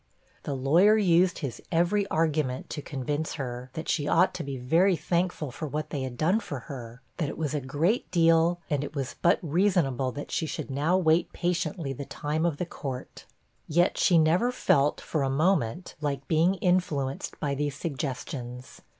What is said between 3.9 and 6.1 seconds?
ought to be very thankful for what they